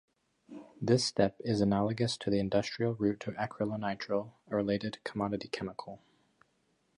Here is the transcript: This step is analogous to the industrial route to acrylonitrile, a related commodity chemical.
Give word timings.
This 0.81 1.05
step 1.05 1.37
is 1.41 1.61
analogous 1.61 2.17
to 2.17 2.31
the 2.31 2.39
industrial 2.39 2.95
route 2.95 3.19
to 3.19 3.33
acrylonitrile, 3.33 4.31
a 4.49 4.55
related 4.55 4.97
commodity 5.03 5.47
chemical. 5.49 6.01